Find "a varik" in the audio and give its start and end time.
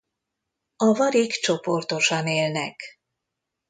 0.75-1.31